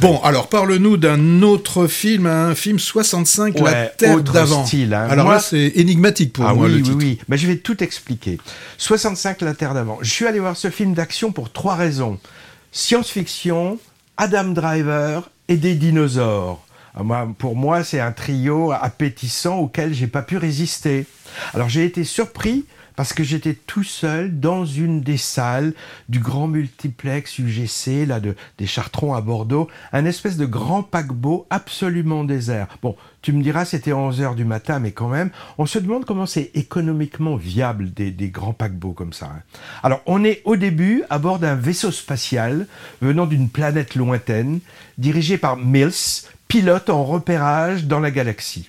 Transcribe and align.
Bon, 0.00 0.20
alors 0.22 0.48
parle-nous 0.48 0.96
d'un 0.96 1.42
autre 1.42 1.86
film, 1.86 2.26
un 2.26 2.54
film 2.54 2.78
65, 2.78 3.58
La 3.60 3.86
Terre 3.86 4.22
d'avant. 4.22 4.64
Hein. 4.64 4.92
Alors 5.08 5.30
là, 5.30 5.38
c'est 5.38 5.72
énigmatique 5.76 6.32
pour 6.32 6.44
ah 6.44 6.54
moi 6.54 6.66
oui, 6.66 6.72
le 6.72 6.76
oui, 6.76 6.82
titre. 6.82 6.96
Oui, 6.98 7.18
Mais 7.28 7.38
je 7.38 7.46
vais 7.46 7.56
tout 7.56 7.82
expliquer. 7.82 8.38
65, 8.78 9.40
La 9.42 9.54
Terre 9.54 9.74
d'avant. 9.74 9.98
Je 10.02 10.10
suis 10.10 10.26
allé 10.26 10.38
voir 10.38 10.56
ce 10.56 10.70
film 10.70 10.94
d'action 10.94 11.32
pour 11.32 11.50
trois 11.50 11.76
raisons. 11.76 12.18
Science-fiction, 12.72 13.78
Adam 14.16 14.48
Driver 14.48 15.30
et 15.48 15.56
des 15.56 15.74
dinosaures. 15.74 16.65
Ah, 16.96 17.26
pour 17.38 17.56
moi, 17.56 17.84
c'est 17.84 18.00
un 18.00 18.12
trio 18.12 18.72
appétissant 18.72 19.58
auquel 19.58 19.92
j'ai 19.92 20.06
pas 20.06 20.22
pu 20.22 20.38
résister. 20.38 21.06
Alors 21.52 21.68
j'ai 21.68 21.84
été 21.84 22.04
surpris 22.04 22.64
parce 22.96 23.12
que 23.12 23.22
j'étais 23.22 23.52
tout 23.52 23.84
seul 23.84 24.40
dans 24.40 24.64
une 24.64 25.02
des 25.02 25.18
salles 25.18 25.74
du 26.08 26.18
grand 26.18 26.48
multiplex 26.48 27.38
UGC, 27.38 28.06
là, 28.06 28.20
de, 28.20 28.34
des 28.56 28.66
Chartrons 28.66 29.14
à 29.14 29.20
Bordeaux, 29.20 29.68
un 29.92 30.06
espèce 30.06 30.38
de 30.38 30.46
grand 30.46 30.82
paquebot 30.82 31.46
absolument 31.50 32.24
désert. 32.24 32.68
Bon, 32.82 32.96
tu 33.20 33.32
me 33.32 33.42
diras, 33.42 33.66
c'était 33.66 33.92
11 33.92 34.22
heures 34.22 34.34
du 34.34 34.46
matin, 34.46 34.78
mais 34.78 34.92
quand 34.92 35.08
même, 35.08 35.30
on 35.58 35.66
se 35.66 35.78
demande 35.78 36.06
comment 36.06 36.24
c'est 36.24 36.50
économiquement 36.54 37.36
viable 37.36 37.92
des, 37.92 38.10
des, 38.10 38.30
grands 38.30 38.54
paquebots 38.54 38.92
comme 38.92 39.12
ça. 39.12 39.26
Hein. 39.26 39.42
Alors, 39.82 40.00
on 40.06 40.24
est 40.24 40.40
au 40.44 40.56
début 40.56 41.02
à 41.10 41.18
bord 41.18 41.38
d'un 41.38 41.54
vaisseau 41.54 41.90
spatial 41.90 42.66
venant 43.02 43.26
d'une 43.26 43.50
planète 43.50 43.94
lointaine, 43.94 44.60
dirigé 44.96 45.36
par 45.36 45.58
Mills, 45.58 46.24
pilote 46.48 46.90
en 46.90 47.04
repérage 47.04 47.84
dans 47.84 48.00
la 48.00 48.10
galaxie. 48.10 48.68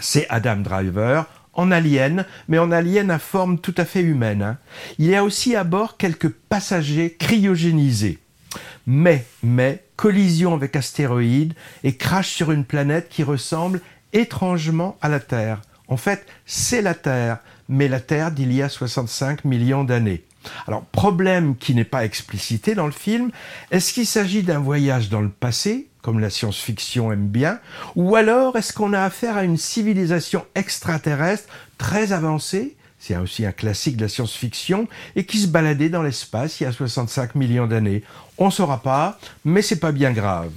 C'est 0.00 0.26
Adam 0.28 0.56
Driver, 0.56 1.26
en 1.54 1.70
alien, 1.70 2.24
mais 2.46 2.58
en 2.58 2.70
alien 2.70 3.10
à 3.10 3.18
forme 3.18 3.58
tout 3.58 3.74
à 3.76 3.84
fait 3.84 4.00
humaine. 4.00 4.42
Hein. 4.42 4.58
Il 4.98 5.06
y 5.06 5.16
a 5.16 5.24
aussi 5.24 5.56
à 5.56 5.64
bord 5.64 5.96
quelques 5.96 6.28
passagers 6.28 7.16
cryogénisés. 7.18 8.18
Mais, 8.86 9.26
mais, 9.42 9.84
collision 9.96 10.54
avec 10.54 10.76
astéroïde 10.76 11.54
et 11.82 11.96
crash 11.96 12.28
sur 12.28 12.52
une 12.52 12.64
planète 12.64 13.08
qui 13.08 13.22
ressemble 13.22 13.80
étrangement 14.12 14.96
à 15.02 15.08
la 15.08 15.20
Terre. 15.20 15.60
En 15.88 15.96
fait, 15.96 16.26
c'est 16.46 16.82
la 16.82 16.94
Terre, 16.94 17.38
mais 17.68 17.88
la 17.88 18.00
Terre 18.00 18.30
d'il 18.30 18.52
y 18.52 18.62
a 18.62 18.68
65 18.68 19.44
millions 19.44 19.84
d'années. 19.84 20.24
Alors, 20.66 20.84
problème 20.84 21.56
qui 21.56 21.74
n'est 21.74 21.84
pas 21.84 22.04
explicité 22.04 22.74
dans 22.74 22.86
le 22.86 22.92
film, 22.92 23.30
est-ce 23.70 23.92
qu'il 23.92 24.06
s'agit 24.06 24.42
d'un 24.42 24.60
voyage 24.60 25.08
dans 25.08 25.20
le 25.20 25.28
passé, 25.28 25.88
la 26.16 26.30
science-fiction 26.30 27.12
aime 27.12 27.28
bien, 27.28 27.60
ou 27.96 28.16
alors 28.16 28.56
est-ce 28.56 28.72
qu'on 28.72 28.94
a 28.94 29.02
affaire 29.02 29.36
à 29.36 29.44
une 29.44 29.58
civilisation 29.58 30.46
extraterrestre 30.54 31.48
très 31.76 32.12
avancée 32.12 32.76
c'est 32.98 33.16
aussi 33.16 33.46
un 33.46 33.52
classique 33.52 33.96
de 33.96 34.02
la 34.02 34.08
science-fiction, 34.08 34.88
et 35.14 35.24
qui 35.24 35.38
se 35.38 35.46
baladait 35.46 35.88
dans 35.88 36.02
l'espace 36.02 36.60
il 36.60 36.64
y 36.64 36.66
a 36.66 36.72
65 36.72 37.36
millions 37.36 37.68
d'années. 37.68 38.02
On 38.38 38.46
ne 38.46 38.50
saura 38.50 38.82
pas, 38.82 39.18
mais 39.44 39.62
c'est 39.62 39.78
pas 39.78 39.92
bien 39.92 40.10
grave. 40.10 40.50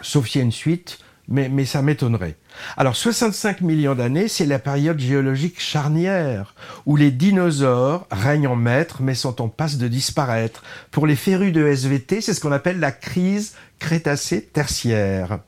Sauf 0.00 0.28
s'il 0.28 0.38
y 0.38 0.42
a 0.42 0.44
une 0.44 0.52
suite, 0.52 0.98
mais, 1.28 1.50
mais 1.50 1.66
ça 1.66 1.82
m'étonnerait. 1.82 2.36
Alors 2.76 2.96
65 2.96 3.60
millions 3.60 3.94
d'années, 3.94 4.28
c'est 4.28 4.46
la 4.46 4.58
période 4.58 4.98
géologique 4.98 5.60
charnière, 5.60 6.54
où 6.86 6.96
les 6.96 7.10
dinosaures 7.10 8.06
règnent 8.10 8.48
en 8.48 8.56
maître 8.56 9.02
mais 9.02 9.14
sont 9.14 9.42
en 9.42 9.48
passe 9.48 9.76
de 9.76 9.88
disparaître. 9.88 10.62
Pour 10.90 11.06
les 11.06 11.16
férus 11.16 11.52
de 11.52 11.66
SVT, 11.66 12.22
c'est 12.22 12.32
ce 12.32 12.40
qu'on 12.40 12.52
appelle 12.52 12.80
la 12.80 12.92
crise 12.92 13.54
crétacée 13.78 14.42
tertiaire. 14.42 15.40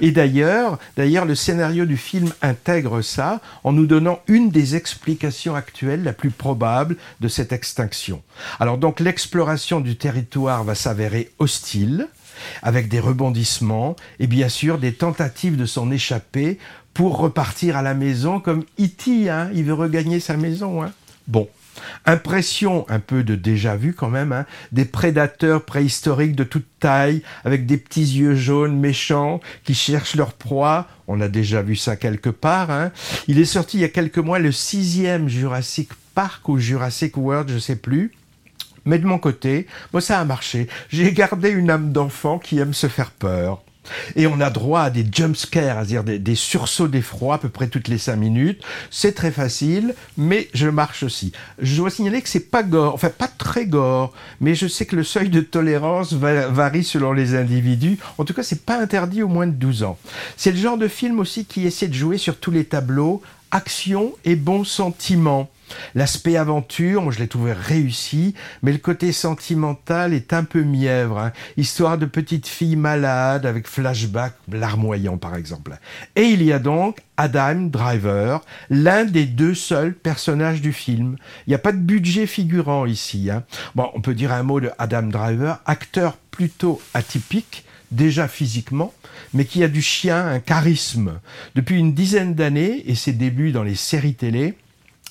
Et 0.00 0.10
d'ailleurs, 0.10 0.78
d'ailleurs, 0.96 1.26
le 1.26 1.34
scénario 1.34 1.84
du 1.84 1.96
film 1.96 2.32
intègre 2.42 3.02
ça 3.02 3.40
en 3.64 3.72
nous 3.72 3.86
donnant 3.86 4.20
une 4.26 4.50
des 4.50 4.74
explications 4.74 5.54
actuelles 5.54 6.02
la 6.02 6.12
plus 6.12 6.30
probable 6.30 6.96
de 7.20 7.28
cette 7.28 7.52
extinction. 7.52 8.22
Alors 8.58 8.78
donc 8.78 9.00
l'exploration 9.00 9.80
du 9.80 9.96
territoire 9.96 10.64
va 10.64 10.74
s'avérer 10.74 11.30
hostile, 11.38 12.08
avec 12.62 12.88
des 12.88 13.00
rebondissements 13.00 13.96
et 14.18 14.26
bien 14.26 14.48
sûr 14.48 14.78
des 14.78 14.92
tentatives 14.92 15.56
de 15.56 15.66
s'en 15.66 15.90
échapper 15.90 16.58
pour 16.94 17.18
repartir 17.18 17.76
à 17.76 17.82
la 17.82 17.94
maison 17.94 18.40
comme 18.40 18.64
E.T. 18.80 19.28
Hein, 19.28 19.50
il 19.54 19.64
veut 19.64 19.74
regagner 19.74 20.20
sa 20.20 20.36
maison. 20.36 20.82
Hein. 20.82 20.92
Bon. 21.26 21.48
Impression 22.04 22.86
un 22.88 23.00
peu 23.00 23.22
de 23.22 23.34
déjà 23.34 23.76
vu 23.76 23.92
quand 23.92 24.08
même, 24.08 24.32
hein, 24.32 24.46
des 24.72 24.84
prédateurs 24.84 25.64
préhistoriques 25.64 26.36
de 26.36 26.44
toute 26.44 26.66
taille, 26.80 27.22
avec 27.44 27.66
des 27.66 27.76
petits 27.76 28.18
yeux 28.18 28.34
jaunes 28.34 28.78
méchants 28.78 29.40
qui 29.64 29.74
cherchent 29.74 30.14
leur 30.14 30.32
proie. 30.32 30.86
On 31.08 31.20
a 31.20 31.28
déjà 31.28 31.62
vu 31.62 31.76
ça 31.76 31.96
quelque 31.96 32.30
part. 32.30 32.70
Hein. 32.70 32.92
Il 33.28 33.38
est 33.38 33.44
sorti 33.44 33.78
il 33.78 33.80
y 33.80 33.84
a 33.84 33.88
quelques 33.88 34.18
mois 34.18 34.38
le 34.38 34.52
sixième 34.52 35.28
Jurassic 35.28 35.90
Park 36.14 36.48
ou 36.48 36.58
Jurassic 36.58 37.16
World, 37.16 37.50
je 37.50 37.58
sais 37.58 37.76
plus. 37.76 38.12
Mais 38.84 38.98
de 38.98 39.06
mon 39.06 39.18
côté, 39.18 39.66
moi 39.92 40.00
ça 40.00 40.20
a 40.20 40.24
marché. 40.24 40.68
J'ai 40.88 41.12
gardé 41.12 41.50
une 41.50 41.70
âme 41.70 41.92
d'enfant 41.92 42.38
qui 42.38 42.58
aime 42.58 42.72
se 42.72 42.86
faire 42.86 43.10
peur. 43.10 43.65
Et 44.14 44.26
on 44.26 44.40
a 44.40 44.50
droit 44.50 44.82
à 44.82 44.90
des 44.90 45.06
jump 45.10 45.36
scares, 45.36 45.76
c'est-à-dire 45.76 46.04
des, 46.04 46.18
des, 46.18 46.34
sursauts 46.34 46.88
d'effroi 46.88 47.36
à 47.36 47.38
peu 47.38 47.48
près 47.48 47.68
toutes 47.68 47.88
les 47.88 47.98
cinq 47.98 48.16
minutes. 48.16 48.62
C'est 48.90 49.14
très 49.14 49.30
facile, 49.30 49.94
mais 50.16 50.48
je 50.54 50.68
marche 50.68 51.02
aussi. 51.02 51.32
Je 51.60 51.76
dois 51.76 51.90
signaler 51.90 52.22
que 52.22 52.28
c'est 52.28 52.50
pas 52.50 52.62
gore, 52.62 52.94
enfin 52.94 53.10
pas 53.10 53.28
très 53.28 53.66
gore, 53.66 54.12
mais 54.40 54.54
je 54.54 54.66
sais 54.66 54.86
que 54.86 54.96
le 54.96 55.04
seuil 55.04 55.28
de 55.28 55.40
tolérance 55.40 56.12
va, 56.12 56.48
varie 56.48 56.84
selon 56.84 57.12
les 57.12 57.34
individus. 57.34 57.98
En 58.18 58.24
tout 58.24 58.34
cas, 58.34 58.42
c'est 58.42 58.64
pas 58.64 58.80
interdit 58.80 59.22
au 59.22 59.28
moins 59.28 59.46
de 59.46 59.52
12 59.52 59.82
ans. 59.82 59.98
C'est 60.36 60.52
le 60.52 60.58
genre 60.58 60.78
de 60.78 60.88
film 60.88 61.20
aussi 61.20 61.44
qui 61.44 61.66
essaie 61.66 61.88
de 61.88 61.94
jouer 61.94 62.18
sur 62.18 62.38
tous 62.38 62.50
les 62.50 62.64
tableaux, 62.64 63.22
action 63.50 64.12
et 64.24 64.36
bons 64.36 64.64
sentiments. 64.64 65.50
L'aspect 65.94 66.36
aventure, 66.36 67.02
moi 67.02 67.12
je 67.12 67.18
l'ai 67.18 67.28
trouvé 67.28 67.52
réussi, 67.52 68.34
mais 68.62 68.72
le 68.72 68.78
côté 68.78 69.12
sentimental 69.12 70.12
est 70.12 70.32
un 70.32 70.44
peu 70.44 70.62
mièvre. 70.62 71.18
Hein. 71.18 71.32
Histoire 71.56 71.98
de 71.98 72.06
petite 72.06 72.46
fille 72.46 72.76
malade 72.76 73.46
avec 73.46 73.66
flashback 73.66 74.34
larmoyant 74.50 75.18
par 75.18 75.36
exemple. 75.36 75.76
Et 76.14 76.24
il 76.24 76.42
y 76.42 76.52
a 76.52 76.58
donc 76.58 76.98
Adam 77.16 77.62
Driver, 77.62 78.42
l'un 78.70 79.04
des 79.04 79.24
deux 79.24 79.54
seuls 79.54 79.94
personnages 79.94 80.60
du 80.60 80.72
film. 80.72 81.16
Il 81.46 81.50
n'y 81.50 81.54
a 81.54 81.58
pas 81.58 81.72
de 81.72 81.78
budget 81.78 82.26
figurant 82.26 82.86
ici. 82.86 83.30
Hein. 83.30 83.44
Bon, 83.74 83.90
on 83.94 84.00
peut 84.00 84.14
dire 84.14 84.32
un 84.32 84.42
mot 84.42 84.60
de 84.60 84.70
Adam 84.78 85.04
Driver, 85.04 85.60
acteur 85.66 86.16
plutôt 86.30 86.80
atypique, 86.92 87.64
déjà 87.90 88.28
physiquement, 88.28 88.92
mais 89.32 89.44
qui 89.44 89.62
a 89.64 89.68
du 89.68 89.82
chien, 89.82 90.26
un 90.26 90.40
charisme. 90.40 91.20
Depuis 91.54 91.78
une 91.78 91.94
dizaine 91.94 92.34
d'années 92.34 92.82
et 92.86 92.94
ses 92.94 93.12
débuts 93.12 93.52
dans 93.52 93.62
les 93.62 93.74
séries 93.74 94.14
télé, 94.14 94.54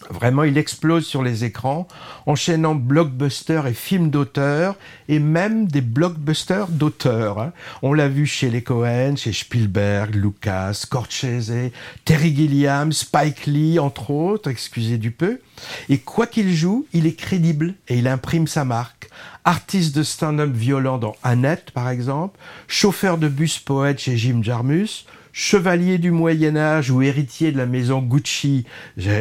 Vraiment, 0.09 0.43
il 0.43 0.57
explose 0.57 1.05
sur 1.05 1.23
les 1.23 1.45
écrans, 1.45 1.87
enchaînant 2.25 2.75
blockbusters 2.75 3.65
et 3.65 3.73
films 3.73 4.09
d'auteur, 4.09 4.75
et 5.07 5.19
même 5.19 5.67
des 5.67 5.81
blockbusters 5.81 6.67
d'auteurs. 6.67 7.39
Hein. 7.39 7.53
On 7.81 7.93
l'a 7.93 8.07
vu 8.07 8.25
chez 8.25 8.49
les 8.49 8.61
Cohen, 8.61 9.15
chez 9.15 9.33
Spielberg, 9.33 10.13
Lucas, 10.13 10.73
Scorsese, 10.73 11.71
Terry 12.03 12.35
Gilliam, 12.35 12.91
Spike 12.91 13.45
Lee, 13.47 13.79
entre 13.79 14.11
autres, 14.11 14.49
excusez 14.49 14.97
du 14.97 15.11
peu. 15.11 15.39
Et 15.89 15.97
quoi 15.97 16.27
qu'il 16.27 16.53
joue, 16.53 16.85
il 16.93 17.07
est 17.07 17.15
crédible 17.15 17.73
et 17.87 17.97
il 17.97 18.07
imprime 18.07 18.47
sa 18.47 18.65
marque. 18.65 19.09
Artiste 19.43 19.95
de 19.95 20.03
stand-up 20.03 20.51
violent 20.51 20.97
dans 20.97 21.15
Annette, 21.23 21.71
par 21.71 21.89
exemple, 21.89 22.37
chauffeur 22.67 23.17
de 23.17 23.27
bus 23.27 23.59
poète 23.59 23.99
chez 23.99 24.17
Jim 24.17 24.41
Jarmus, 24.43 25.05
chevalier 25.37 25.97
du 25.97 26.11
Moyen 26.11 26.55
Âge 26.55 26.89
ou 26.89 27.01
héritier 27.01 27.51
de 27.51 27.57
la 27.57 27.65
maison 27.65 28.01
Gucci 28.01 28.63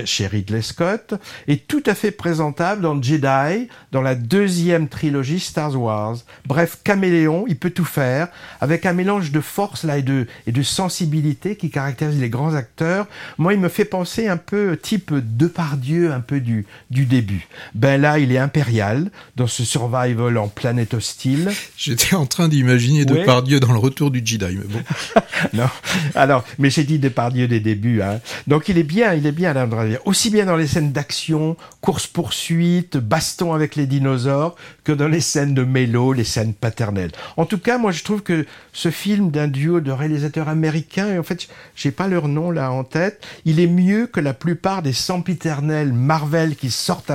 chez 0.04 0.28
Ridley 0.28 0.62
Scott, 0.62 1.14
est 1.48 1.66
tout 1.66 1.82
à 1.86 1.94
fait 1.96 2.12
présentable 2.12 2.82
dans 2.82 3.02
Jedi, 3.02 3.68
dans 3.90 4.00
la 4.00 4.14
deuxième 4.14 4.88
trilogie 4.88 5.40
Star 5.40 5.74
Wars. 5.74 6.18
Bref, 6.46 6.78
caméléon, 6.84 7.46
il 7.48 7.56
peut 7.56 7.70
tout 7.70 7.84
faire, 7.84 8.28
avec 8.60 8.86
un 8.86 8.92
mélange 8.92 9.32
de 9.32 9.40
force 9.40 9.82
là 9.82 9.98
et 9.98 10.02
de, 10.02 10.28
et 10.46 10.52
de 10.52 10.62
sensibilité 10.62 11.56
qui 11.56 11.68
caractérise 11.68 12.20
les 12.20 12.30
grands 12.30 12.54
acteurs. 12.54 13.08
Moi, 13.36 13.54
il 13.54 13.58
me 13.58 13.68
fait 13.68 13.84
penser 13.84 14.28
un 14.28 14.36
peu 14.36 14.78
type 14.80 15.12
Depardieu, 15.12 16.12
un 16.12 16.20
peu 16.20 16.38
du, 16.38 16.64
du 16.90 17.06
début. 17.06 17.48
Ben 17.74 18.00
là, 18.00 18.20
il 18.20 18.30
est 18.30 18.38
impérial, 18.38 19.10
dans 19.34 19.48
ce 19.48 19.64
survival 19.64 20.38
en 20.38 20.46
planète 20.46 20.94
hostile. 20.94 21.50
J'étais 21.76 22.14
en 22.14 22.26
train 22.26 22.46
d'imaginer 22.46 23.00
ouais. 23.00 23.20
Depardieu 23.20 23.58
dans 23.58 23.72
le 23.72 23.80
retour 23.80 24.12
du 24.12 24.22
Jedi, 24.24 24.58
mais 24.58 24.68
bon. 24.68 24.82
non. 25.54 25.68
Alors, 26.14 26.44
mais 26.58 26.70
j'ai 26.70 26.84
dit 26.84 26.98
Depardieu 26.98 27.48
des 27.48 27.60
débuts. 27.60 28.02
Hein. 28.02 28.20
Donc 28.46 28.68
il 28.68 28.78
est 28.78 28.84
bien, 28.84 29.14
il 29.14 29.26
est 29.26 29.32
bien 29.32 29.50
Adam 29.50 29.66
Driver. 29.66 30.00
Aussi 30.04 30.30
bien 30.30 30.46
dans 30.46 30.56
les 30.56 30.66
scènes 30.66 30.92
d'action, 30.92 31.56
course-poursuite, 31.80 32.96
baston 32.96 33.52
avec 33.52 33.76
les 33.76 33.86
dinosaures, 33.86 34.56
que 34.84 34.92
dans 34.92 35.08
les 35.08 35.20
scènes 35.20 35.54
de 35.54 35.64
mélo, 35.64 36.12
les 36.12 36.24
scènes 36.24 36.54
paternelles. 36.54 37.12
En 37.36 37.46
tout 37.46 37.58
cas, 37.58 37.78
moi 37.78 37.92
je 37.92 38.02
trouve 38.04 38.22
que 38.22 38.46
ce 38.72 38.90
film 38.90 39.30
d'un 39.30 39.48
duo 39.48 39.80
de 39.80 39.92
réalisateurs 39.92 40.48
américains, 40.48 41.14
et 41.14 41.18
en 41.18 41.22
fait, 41.22 41.48
j'ai 41.76 41.90
pas 41.90 42.08
leur 42.08 42.28
nom 42.28 42.50
là 42.50 42.72
en 42.72 42.84
tête, 42.84 43.24
il 43.44 43.60
est 43.60 43.66
mieux 43.66 44.06
que 44.06 44.20
la 44.20 44.34
plupart 44.34 44.82
des 44.82 44.92
sempiternels 44.92 45.92
Marvel 45.92 46.56
qui 46.56 46.70
sortent 46.70 47.10
à 47.10 47.14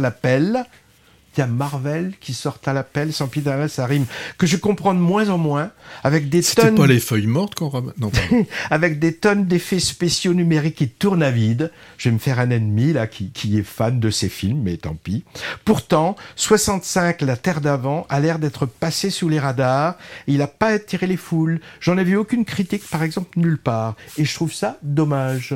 l'appel 1.40 1.40
Tiens, 1.40 1.48
Marvel 1.48 2.14
qui 2.20 2.34
sort 2.34 2.60
à 2.66 2.74
l'appel, 2.74 3.14
sans 3.14 3.28
pitié, 3.28 3.68
ça 3.68 3.86
rime, 3.86 4.06
que 4.38 4.48
je 4.48 4.58
comprends 4.58 4.94
de 4.94 5.00
moins 5.00 5.30
en 5.30 5.38
moins, 5.38 5.72
avec 6.04 6.30
des 6.30 6.42
tonnes... 6.42 6.76
pas 6.76 6.88
les 6.88 7.00
feuilles 7.00 7.28
mortes 7.28 7.56
qu'on 7.56 7.70
ramène 7.70 7.94
Non, 7.98 8.12
avec 8.70 9.00
des 9.00 9.16
tonnes 9.16 9.46
d'effets 9.46 9.80
spéciaux 9.80 10.34
numériques 10.34 10.76
qui 10.76 10.90
tournent 10.90 11.24
à 11.24 11.32
vide. 11.32 11.72
Je 11.98 12.10
vais 12.10 12.14
me 12.14 12.20
faire 12.20 12.40
un 12.40 12.50
ennemi, 12.50 12.94
là, 12.94 13.08
qui, 13.08 13.32
qui 13.32 13.58
est 13.58 13.64
fan 13.64 14.00
de 14.00 14.10
ces 14.10 14.30
films, 14.30 14.62
mais 14.64 14.78
tant 14.78 14.96
pis. 14.96 15.24
Pourtant, 15.66 16.16
65, 16.36 17.22
La 17.22 17.38
Terre 17.38 17.62
d'avant, 17.62 18.06
a 18.10 18.20
l'air 18.20 18.40
d'être 18.40 18.66
passé 18.66 19.10
sous 19.10 19.30
les 19.30 19.40
radars. 19.40 19.96
Il 20.28 20.38
n'a 20.38 20.48
pas 20.48 20.68
attiré 20.68 21.08
les 21.08 21.18
foules. 21.18 21.60
J'en 21.80 21.98
ai 21.98 22.04
vu 22.04 22.18
aucune 22.18 22.46
critique, 22.46 22.88
par 22.90 23.04
exemple, 23.04 23.40
nulle 23.40 23.58
part. 23.58 23.96
Et 24.18 24.26
je 24.26 24.34
trouve 24.34 24.54
ça 24.54 24.78
dommage. 24.84 25.56